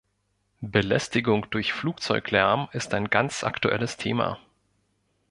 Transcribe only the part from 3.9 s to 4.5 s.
Thema.